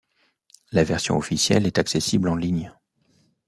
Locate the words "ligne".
2.35-2.73